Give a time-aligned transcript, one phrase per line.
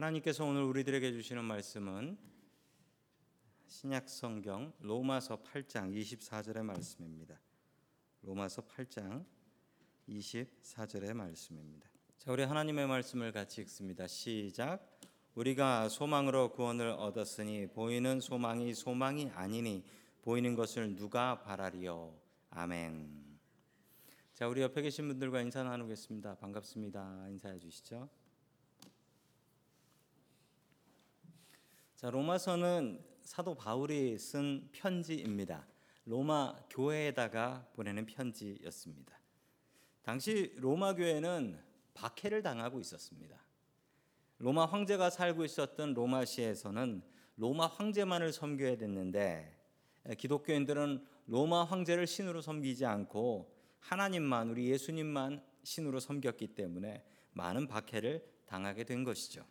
[0.00, 2.16] 하나님께서 오늘 우리들에게 주시는 말씀은
[3.66, 7.38] 신약 성경 로마서 8장 24절의 말씀입니다.
[8.22, 9.26] 로마서 8장
[10.08, 11.86] 24절의 말씀입니다.
[12.16, 14.06] 자, 우리 하나님의 말씀을 같이 읽습니다.
[14.06, 14.98] 시작.
[15.34, 19.84] 우리가 소망으로 구원을 얻었으니 보이는 소망이 소망이 아니니
[20.22, 22.18] 보이는 것을 누가 바라리요.
[22.48, 23.38] 아멘.
[24.32, 26.36] 자, 우리 옆에 계신 분들과 인사 나누겠습니다.
[26.36, 27.26] 반갑습니다.
[27.28, 28.08] 인사해 주시죠.
[32.00, 35.66] 자, 로마서는 사도 바울이 쓴 편지입니다.
[36.06, 39.20] 로마 교회에다가 보내는 편지였습니다.
[40.00, 43.38] 당시 로마 교회는 박해를 당하고 있었습니다.
[44.38, 47.02] 로마 황제가 살고 있었던 로마시에서는
[47.36, 49.54] 로마 황제만을 섬겨야 됐는데
[50.16, 58.84] 기독교인들은 로마 황제를 신으로 섬기지 않고 하나님만 우리 예수님만 신으로 섬겼기 때문에 많은 박해를 당하게
[58.84, 59.44] 된 것이죠.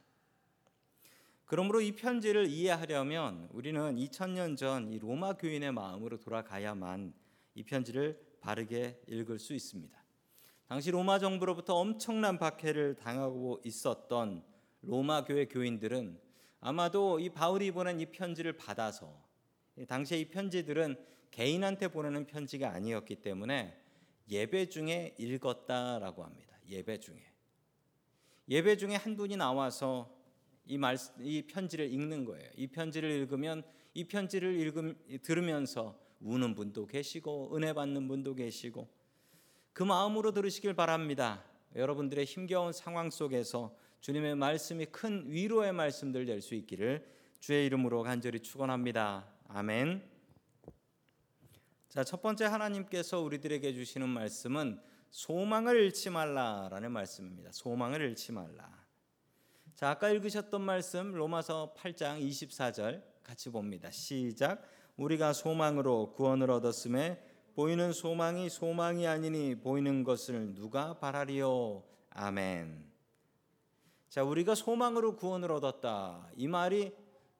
[1.49, 7.11] 그러므로 이 편지를 이해하려면 우리는 2000년 전 이 로마 교인의 마음으로 돌아가야만
[7.55, 9.97] 이 편지를 바르게 읽을 수 있습니다.
[10.67, 14.43] 당시 로마 정부로부터 엄청난 박해를 당하고 있었던
[14.83, 16.21] 로마 교회 교인들은
[16.59, 19.11] 아마도 이 바울이 보낸 이 편지를 받아서
[19.87, 23.75] 당시에 이 편지들은 개인한테 보내는 편지가 아니었기 때문에
[24.29, 26.55] 예배 중에 읽었다라고 합니다.
[26.67, 27.25] 예배 중에.
[28.47, 30.18] 예배 중에 한 분이 나와서
[30.69, 32.47] 이 말, 이 편지를 읽는 거예요.
[32.55, 33.63] 이 편지를 읽으면
[33.95, 38.87] 이 편지를 읽음, 들으면서 우는 분도 계시고 은혜 받는 분도 계시고
[39.73, 41.43] 그 마음으로 들으시길 바랍니다.
[41.75, 47.05] 여러분들의 힘겨운 상황 속에서 주님의 말씀이 큰 위로의 말씀들 될 수 있기를
[47.39, 49.27] 주의 이름으로 간절히 축원합니다.
[49.47, 50.07] 아멘.
[51.89, 57.51] 자, 첫 번째 하나님께서 우리들에게 주시는 말씀은 소망을 잃지 말라라는 말씀입니다.
[57.51, 58.78] 소망을 잃지 말라.
[59.79, 63.89] 자, 아까 읽으셨던 말씀 로마서 8장 24절 같이 봅니다.
[63.89, 64.61] 시작.
[64.97, 67.23] 우리가 소망으로 구원을 얻었음에
[67.55, 71.81] 보이는 소망이 소망이 아니니 보이는 것을 누가 바라리요.
[72.09, 72.91] 아멘.
[74.09, 76.29] 자, 우리가 소망으로 구원을 얻었다.
[76.35, 76.91] 이 말이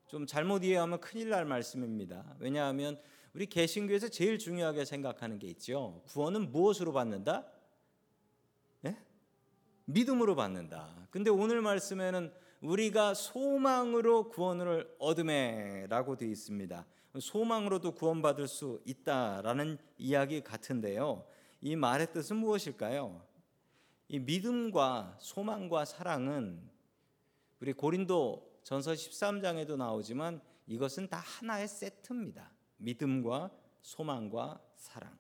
[0.08, 2.38] 좀 잘못 이해하면 큰일 날 말씀입니다.
[2.40, 2.98] 왜냐하면
[3.34, 6.02] 우리 개신교에서 제일 중요하게 생각하는 게 있죠.
[6.08, 7.52] 구원은 무엇으로 받는다?
[9.90, 11.08] 믿음으로 받는다.
[11.10, 16.86] 근데 오늘 말씀에는 우리가 소망으로 구원을 얻음에라고 되어 있습니다.
[17.20, 21.26] 소망으로도 구원받을 수 있다라는 이야기 같은데요.
[21.62, 23.26] 이 말의 뜻은 무엇일까요?
[24.08, 26.70] 이 믿음과 소망과 사랑은
[27.60, 32.52] 우리 고린도 전서 13장에도 나오지만 이것은 다 하나의 세트입니다.
[32.78, 33.52] 믿음과
[33.82, 35.19] 소망과 사랑.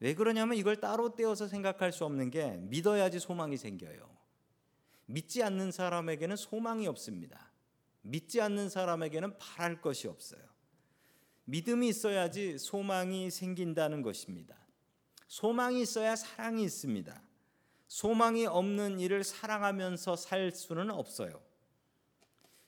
[0.00, 4.08] 왜 그러냐면 이걸 따로 떼어서 생각할 수 없는 게 믿어야지 소망이 생겨요.
[5.06, 7.50] 믿지 않는 사람에게는 소망이 없습니다.
[8.02, 10.42] 믿지 않는 사람에게는 바랄 것이 없어요.
[11.44, 14.56] 믿음이 있어야지 소망이 생긴다는 것입니다.
[15.26, 17.22] 소망이 있어야 사랑이 있습니다.
[17.86, 21.42] 소망이 없는 일을 사랑하면서 살 수는 없어요.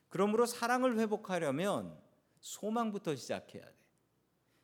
[0.08, 1.96] 그러므로 사랑을 회복하려면
[2.40, 3.79] 소망부터 시작해야 돼.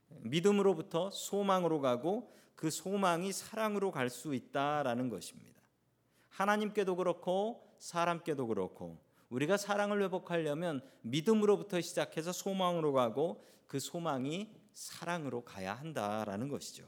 [0.09, 5.61] 믿음으로부터 소망으로 가고 그 소망이 사랑으로 갈 수 있다라는 것입니다.
[6.31, 8.99] 하나님께도 그렇고 사람께도 그렇고
[9.31, 16.87] 우리가 사랑을 회복하려면 믿음으로부터 시작해서 소망으로 가고 그 소망이 사랑으로 가야 한다라는 것이죠.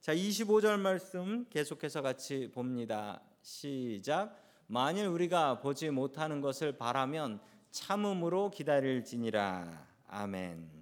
[0.00, 3.20] 자, 25절 말씀 계속해서 같이 봅니다.
[3.42, 4.34] 시작.
[4.66, 7.40] 만일 우리가 보지 못하는 것을 바라면
[7.70, 9.86] 참음으로 기다릴지니라.
[10.08, 10.79] 아멘.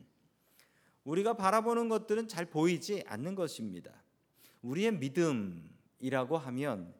[1.09, 3.91] 우리가 바라보는 것들은 잘 보이지 않는 것입니다.
[4.61, 6.95] 우리의 믿음이라고 하면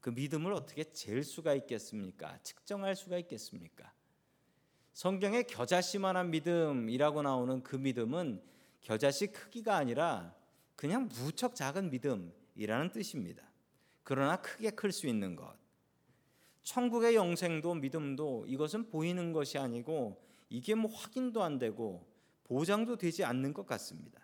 [0.00, 2.38] 그 믿음을 어떻게 잴 수가 있겠습니까?
[2.42, 3.90] 측정할 수가 있겠습니까?
[4.92, 8.42] 성경에 겨자씨만한 믿음이라고 나오는 그 믿음은
[8.82, 10.34] 겨자씨 크기가 아니라
[10.76, 13.50] 그냥 무척 작은 믿음이라는 뜻입니다.
[14.02, 15.56] 그러나 크게 클 수 있는 것.
[16.64, 22.13] 천국의 영생도 믿음도 이것은 보이는 것이 아니고 이게 뭐 확인도 안 되고
[22.44, 24.20] 보장도 되지 않는 것 같습니다.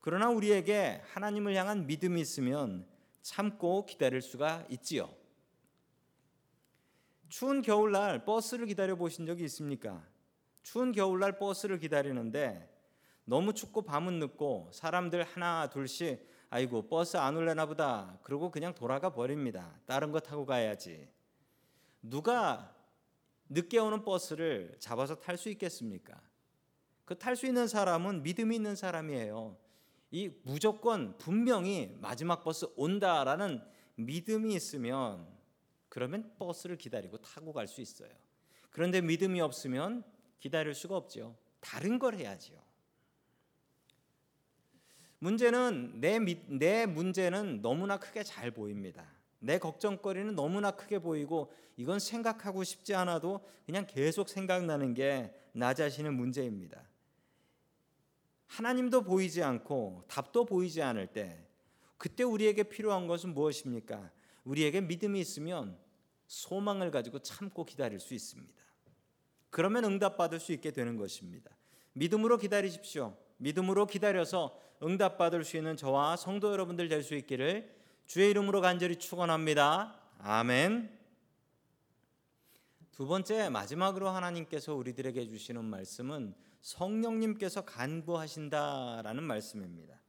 [0.00, 2.86] 그러나 우리에게 하나님을 향한 믿음이 있으면
[3.22, 5.12] 참고 기다릴 수가 있지요.
[7.28, 10.02] 추운 겨울날 버스를 기다려 보신 적이 있습니까?
[10.62, 12.74] 추운 겨울날 버스를 기다리는데
[13.24, 19.12] 너무 춥고 밤은 늦고 사람들 하나 둘씩 아이고 버스 안 올래나 보다 그러고 그냥 돌아가
[19.12, 19.78] 버립니다.
[19.84, 21.06] 다른 거 타고 가야지.
[22.00, 22.74] 누가
[23.50, 26.18] 늦게 오는 버스를 잡아서 탈 수 있겠습니까?
[27.08, 29.56] 그 탈 수 있는 사람은 믿음이 있는 사람이에요.
[30.10, 33.62] 이 무조건 분명히 마지막 버스 온다라는
[33.94, 35.26] 믿음이 있으면
[35.88, 38.10] 그러면 버스를 기다리고 타고 갈 수 있어요.
[38.68, 40.04] 그런데 믿음이 없으면
[40.38, 41.34] 기다릴 수가 없죠.
[41.60, 42.58] 다른 걸 해야지요.
[45.20, 49.04] 문제는 내, 내 문제는 너무나 크게 잘 보입니다.
[49.38, 56.12] 내 걱정거리는 너무나 크게 보이고 이건 생각하고 싶지 않아도 그냥 계속 생각나는 게 나 자신의
[56.12, 56.87] 문제입니다.
[58.48, 61.46] 하나님도 보이지 않고 답도 보이지 않을 때
[61.96, 64.10] 그때 우리에게 필요한 것은 무엇입니까?
[64.44, 65.78] 우리에게 믿음이 있으면
[66.26, 68.62] 소망을 가지고 참고 기다릴 수 있습니다.
[69.50, 71.50] 그러면 응답받을 수 있게 되는 것입니다.
[71.94, 73.16] 믿음으로 기다리십시오.
[73.38, 80.00] 믿음으로 기다려서 응답받을 수 있는 저와 성도 여러분들 될 수 있기를 주의 이름으로 간절히 축원합니다.
[80.18, 80.96] 아멘.
[82.92, 90.00] 두 번째 마지막으로 하나님께서 우리들에게 주시는 말씀은 성령님께서 간구하신다라는 말씀입니다.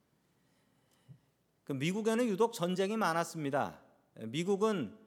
[1.64, 3.80] 그 미국에는 유독 전쟁이 많았습니다.
[4.28, 4.98] 미국은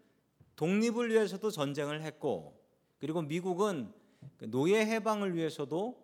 [0.56, 2.60] 독립을 위해서도 전쟁을 했고
[2.98, 3.92] 그리고 미국은
[4.36, 6.00] 그 노예 해방을 위해서도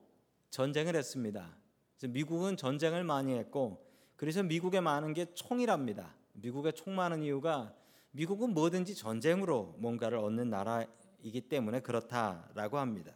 [0.50, 1.56] 전쟁을 했습니다.
[1.96, 3.86] 그래서 미국은 전쟁을 많이 했고
[4.16, 6.14] 그래서 미국에 많은 게 총이랍니다.
[6.32, 7.74] 미국에 총 많은 이유가
[8.10, 13.12] 미국은 뭐든지 전쟁으로 뭔가를 얻는 나라이기 때문에 그렇다라고 합니다.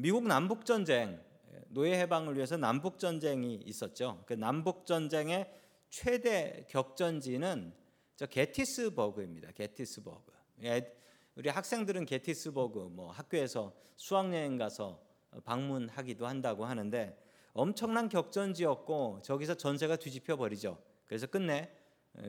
[0.00, 1.22] 미국 남북 전쟁
[1.68, 4.24] 노예 해방을 위해서 남북 전쟁이 있었죠.
[4.24, 5.52] 그 남북 전쟁의
[5.90, 7.74] 최대 격전지는
[8.16, 9.52] 저 게티스버그입니다.
[9.52, 10.32] 게티스버그.
[10.62, 10.96] 예,
[11.34, 15.02] 우리 학생들은 게티스버그 뭐 학교에서 수학여행 가서
[15.44, 20.82] 방문하기도 한다고 하는데 엄청난 격전지였고 저기서 전세가 뒤집혀 버리죠.
[21.04, 21.70] 그래서 끝내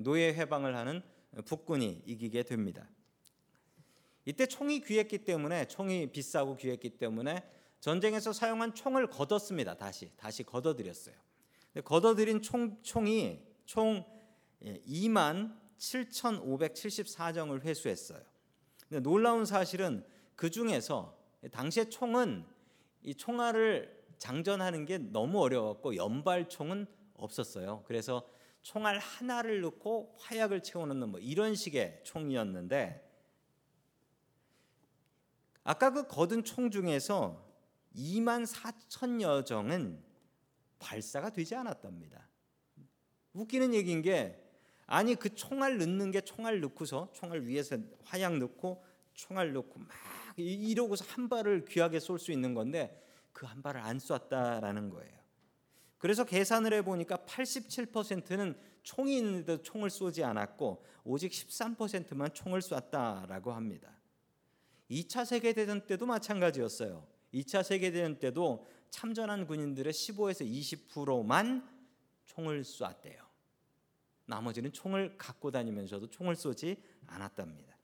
[0.02, 1.02] 노예 해방을 하는
[1.46, 2.90] 북군이 이기게 됩니다.
[4.26, 9.76] 이때 총이 귀했기 때문에 총이 비싸고 귀했기 때문에 전쟁에서 사용한 총을 걷었습니다.
[9.76, 11.16] 다시 다시 걷어들였어요.
[11.84, 14.06] 걷어들인 총 총이 총
[14.62, 18.22] 2만 7,574정을 회수했어요.
[18.88, 20.06] 근데 놀라운 사실은
[20.36, 21.18] 그 중에서
[21.52, 22.46] 당시에 총은
[23.04, 26.86] 이 총알을 장전하는 게 너무 어려웠고 연발총은
[27.16, 27.84] 없었어요.
[27.88, 28.30] 그래서
[28.62, 33.10] 총알 하나를 넣고 화약을 채워넣는 뭐 이런 식의 총이었는데
[35.64, 37.51] 아까 그 거둔 총 중에서
[37.96, 40.02] 2만 4천여 정은
[40.80, 42.28] 발사가 되지 않았답니다.
[43.34, 44.38] 웃기는 얘기인 게
[44.86, 48.84] 아니 그 총알 넣는 게 총알 넣고서 총알 위에서 화약 넣고
[49.14, 49.90] 총알 넣고 막
[50.36, 52.98] 이러고서 한 발을 귀하게 쏠 수 있는 건데
[53.34, 55.22] 그 한 발을 안 쐈다라는 거예요.
[55.98, 63.96] 그래서 계산을 해 보니까 87%는 총이 있는데도 총을 쏘지 않았고 오직 13%만 총을 쐈다라고 합니다.
[64.90, 67.08] 2차 세계 대전 때도 마찬가지였어요.
[67.34, 71.68] 2차 세계 대전 때도 참전한 군인들의 15에서 20%만
[72.26, 73.32] 총을 쐈대요.
[74.26, 77.78] 나머지는 총을 갖고 다니면서도 총을 쏘지 않았답니다.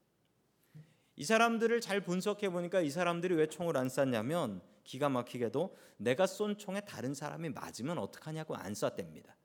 [1.16, 6.56] 이 사람들을 잘 분석해 보니까 이 사람들이 왜 총을 안 쐈냐면 기가 막히게도 내가 쏜
[6.56, 9.36] 총에 다른 사람이 맞으면 어떡하냐고 안 쐈답니다.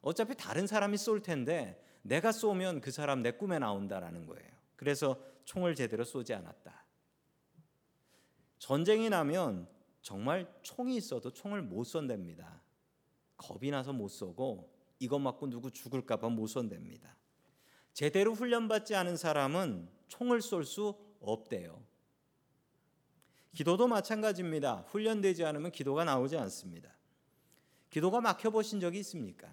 [0.00, 4.50] 어차피 다른 사람이 쏠 텐데 내가 쏘면 그 사람 내 꿈에 나온다라는 거예요.
[4.76, 6.84] 그래서 총을 제대로 쏘지 않았다.
[8.58, 9.68] 전쟁이 나면
[10.02, 12.62] 정말 총이 있어도 총을 못 쏜답니다.
[13.36, 17.16] 겁이 나서 못 쏘고 이것 맞고 누구 죽을까봐 못 쏜답니다.
[17.92, 21.82] 제대로 훈련받지 않은 사람은 총을 쏠 수 없대요.
[23.54, 24.84] 기도도 마찬가지입니다.
[24.88, 26.96] 훈련되지 않으면 기도가 나오지 않습니다.
[27.90, 29.52] 기도가 막혀 보신 적이 있습니까?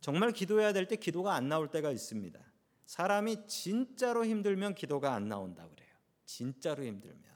[0.00, 2.40] 정말 기도해야 될 때 기도가 안 나올 때가 있습니다.
[2.86, 5.94] 사람이 진짜로 힘들면 기도가 안 나온다 그래요.
[6.24, 7.33] 진짜로 힘들면.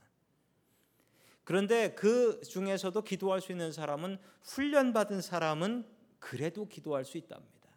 [1.48, 5.88] 그런데 그 중에서도 기도할 수 있는 사람은 훈련받은 사람은
[6.18, 7.70] 그래도 기도할 수 있답니다.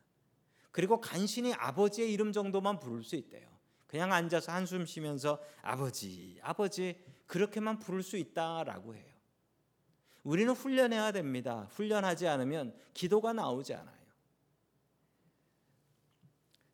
[0.72, 3.48] 그리고 간신히 아버지의 이름 정도만 부를 수 있대요.
[3.88, 9.06] 그냥 앉아서 한숨 쉬면서 아버지, 아버지 그렇게만 부를 수 있다라고 해요.
[10.24, 11.70] 우리는 훈련해야 됩니다.
[11.72, 14.02] 훈련하지 않으면 기도가 나오지 않아요.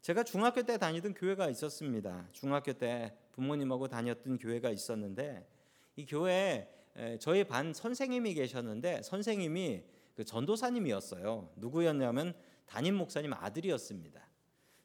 [0.01, 2.27] 제가 중학교 때 다니던 교회가 있었습니다.
[2.31, 5.47] 중학교 때 부모님하고 다녔던 교회가 있었는데
[5.95, 6.73] 이 교회에
[7.19, 9.83] 저희 반 선생님이 계셨는데 선생님이
[10.15, 11.51] 그 전도사님이었어요.
[11.55, 12.33] 누구였냐면
[12.65, 14.27] 담임 목사님 아들이었습니다.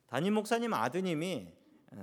[0.06, 1.48] 담임 목사님 아드님이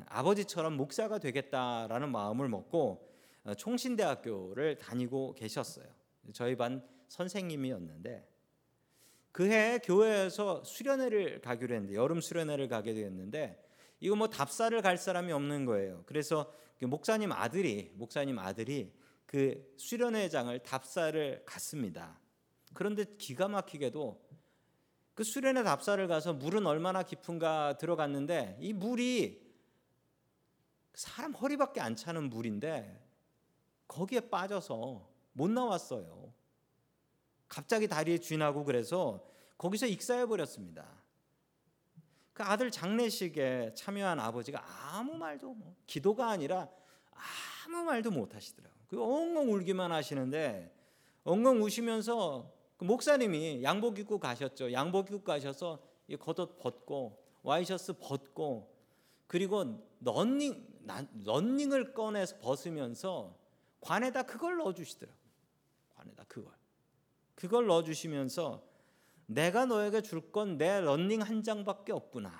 [0.07, 3.07] 아버지처럼 목사가 되겠다라는 마음을 먹고
[3.43, 5.85] 어, 총신대학교를 다니고 계셨어요.
[6.33, 8.27] 저희 반 선생님이었는데
[9.31, 13.63] 그해 교회에서 수련회를 가기로 했는데 여름 수련회를 가게 되었는데
[13.99, 16.03] 이거 뭐 답사를 갈 사람이 없는 거예요.
[16.05, 18.91] 그래서 그 목사님 아들이 목사님 아들이
[19.29, 22.19] 그 수련회장을 답사를 갔습니다.
[22.73, 24.27] 그런데 기가 막히게도
[25.13, 29.39] 그 수련회 답사를 가서 물은 얼마나 깊은가 들어갔는데 이 물이
[30.95, 33.07] 사람 허리밖에 안 차는 물인데
[33.87, 36.33] 거기에 빠져서 못 나왔어요.
[37.47, 39.23] 갑자기 다리에 쥐나고 그래서
[39.59, 40.87] 거기서 익사해 버렸습니다.
[42.33, 46.67] 그 아들 장례식에 참여한 아버지가 아무 말도 뭐 기도가 아니라
[47.67, 48.78] 아무 말도 못 하시더라고요.
[48.89, 50.75] 그 엉엉 울기만 하시는데
[51.23, 54.71] 엉엉 우시면서 그 목사님이 양복 입고 가셨죠.
[54.73, 55.79] 양복 입고 가셔서
[56.19, 58.73] 겉옷 벗고 와이셔츠 벗고
[59.27, 60.67] 그리고 런닝
[61.23, 63.37] 런닝을 꺼내서 벗으면서
[63.81, 65.19] 관에다 그걸 넣어 주시더라고요.
[65.95, 66.51] 관에다 그걸.
[67.35, 68.63] 그걸 넣어 주시면서
[69.27, 72.33] 내가 너에게 줄 건 내 런닝 한 장밖에 없구나.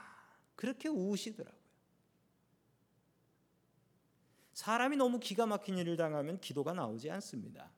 [0.56, 1.59] 그렇게 우시더라고요.
[4.60, 7.72] 사람이 너무 기가 막힌 일을 당하면 기도가 나오지 않습니다.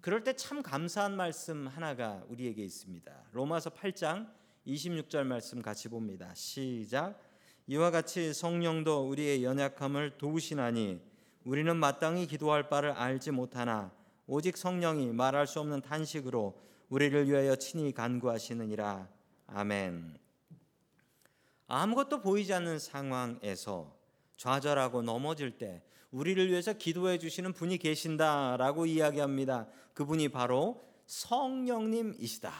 [0.00, 3.26] 그럴 때 참 감사한 말씀 하나가 우리에게 있습니다.
[3.30, 4.28] 로마서 8장
[4.66, 6.34] 26절 말씀 같이 봅니다.
[6.34, 7.22] 시작.
[7.68, 11.00] 이와 같이 성령도 우리의 연약함을 도우시나니
[11.44, 13.92] 우리는 마땅히 기도할 바를 알지 못하나
[14.26, 19.08] 오직 성령이 말할 수 없는 탄식으로 우리를 위하여 친히 간구하시느니라.
[19.46, 20.18] 아멘.
[21.68, 23.97] 아무것도 보이지 않는 상황에서
[24.38, 29.68] 좌절하고 넘어질 때 우리를 위해서 기도해 주시는 분이 계신다라고 이야기합니다.
[29.92, 32.52] 그분이 바로 성령님이시다라고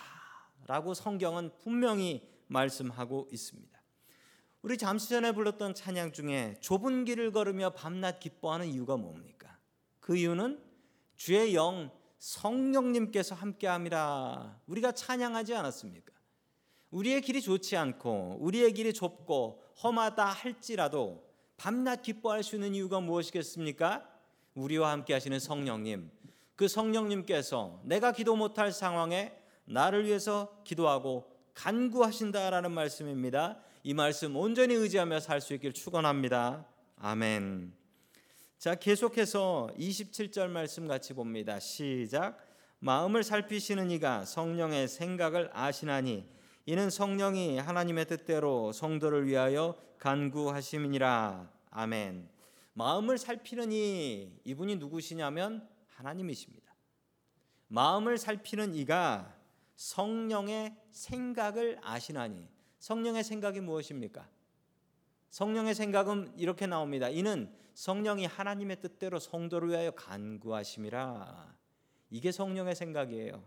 [0.94, 3.78] 성경은 분명히 말씀하고 있습니다.
[4.60, 9.56] 우리 잠시 전에 불렀던 찬양 중에 좁은 길을 걸으며 밤낮 기뻐하는 이유가 뭡니까?
[10.00, 10.60] 그 이유는
[11.16, 16.12] 주의 영 성령님께서 함께함이라 우리가 찬양하지 않았습니까?
[16.90, 21.27] 우리의 길이 좋지 않고 우리의 길이 좁고 험하다 할지라도
[21.58, 24.08] 밤낮 기뻐할 수 있는 이유가 무엇이겠습니까?
[24.54, 26.10] 우리와 함께 하시는 성령님.
[26.54, 29.32] 그 성령님께서 내가 기도 못할 상황에
[29.64, 33.58] 나를 위해서 기도하고 간구하신다라는 말씀입니다.
[33.82, 36.64] 이 말씀 온전히 의지하며 살 수 있길 축원합니다.
[36.96, 37.72] 아멘.
[38.58, 41.58] 자, 계속해서 27절 말씀 같이 봅니다.
[41.58, 42.38] 시작.
[42.78, 46.24] 마음을 살피시는 이가 성령의 생각을 아시나니
[46.68, 51.50] 이는 성령이 하나님의 뜻대로 성도를 위하여 간구하심이니라.
[51.70, 52.28] 아멘.
[52.74, 56.74] 마음을 살피는 이 이분이 누구시냐면 하나님이십니다.
[57.68, 59.34] 마음을 살피는 이가
[59.76, 62.46] 성령의 생각을 아시나니
[62.80, 64.28] 성령의 생각이 무엇입니까?
[65.30, 67.08] 성령의 생각은 이렇게 나옵니다.
[67.08, 71.54] 이는 성령이 하나님의 뜻대로 성도를 위하여 간구하심이라.
[72.10, 73.42] 이게 성령의 생각이에요.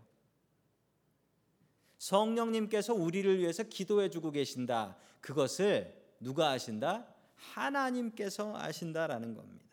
[2.02, 4.96] 성령님께서 우리를 위해서 기도해 주고 계신다.
[5.20, 7.06] 그것을 누가 아신다?
[7.36, 9.64] 하나님께서 아신다라는 겁니다.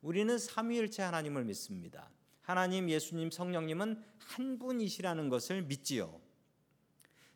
[0.00, 2.08] 우리는 삼위일체 하나님을 믿습니다.
[2.40, 6.18] 하나님, 예수님, 성령님은 한 분이시라는 것을 믿지요.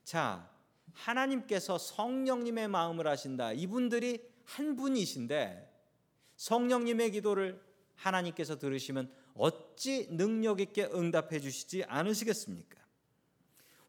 [0.02, 0.50] 자,
[0.94, 3.52] 하나님께서 성령님의 마음을 아신다.
[3.52, 5.70] 이분들이 한 분이신데
[6.36, 7.62] 성령님의 기도를
[7.96, 12.81] 하나님께서 들으시면 어찌 능력 있게 응답해 주시지 않으시겠습니까?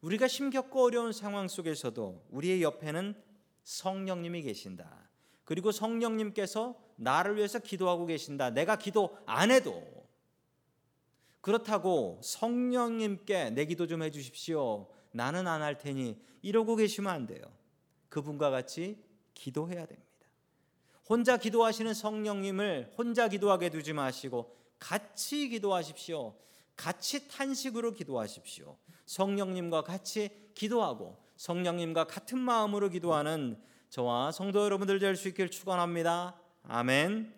[0.03, 3.15] 우리가 힘겹고 어려운 상황 속에서도 우리의 옆에는
[3.63, 5.09] 성령님이 계신다.
[5.45, 8.49] 그리고 성령님께서 나를 위해서 기도하고 계신다.
[8.49, 9.81] 내가 기도 안 해도
[11.41, 14.89] 그렇다고 성령님께 내 기도 좀 해주십시오.
[15.11, 17.41] 나는 안 할 테니 이러고 계시면 안 돼요.
[18.09, 19.01] 그분과 같이
[19.33, 20.03] 기도해야 됩니다.
[21.07, 26.35] 혼자 기도하시는 성령님을 혼자 기도하게 두지 마시고 같이 기도하십시오.
[26.75, 28.77] 같이 탄식으로 기도하십시오.
[29.05, 33.57] 성령님과 같이 기도하고 성령님과 같은 마음으로 기도하는
[33.89, 36.35] 저와 성도 여러분들 될 수 있길 축원합니다.
[36.63, 37.33] 아멘.